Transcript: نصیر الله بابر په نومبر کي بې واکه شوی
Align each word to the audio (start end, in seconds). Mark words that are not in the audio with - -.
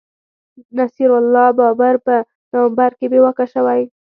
نصیر 0.77 1.11
الله 1.19 1.47
بابر 1.59 1.95
په 2.05 2.15
نومبر 2.51 2.91
کي 2.99 3.05
بې 3.11 3.19
واکه 3.23 3.45
شوی 3.53 3.81